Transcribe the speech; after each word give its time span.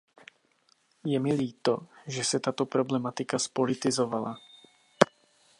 Je 1.11 1.19
mi 1.19 1.31
líto, 1.41 1.87
že 2.07 2.23
se 2.23 2.39
tato 2.39 2.65
problematika 2.65 3.39
zpolitizovala. 3.39 4.37